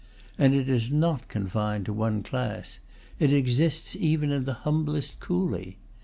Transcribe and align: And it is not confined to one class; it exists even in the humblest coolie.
And 0.35 0.55
it 0.55 0.67
is 0.67 0.89
not 0.91 1.27
confined 1.27 1.85
to 1.85 1.93
one 1.93 2.23
class; 2.23 2.79
it 3.19 3.31
exists 3.31 3.95
even 3.95 4.31
in 4.31 4.45
the 4.45 4.53
humblest 4.65 5.19
coolie. 5.19 5.75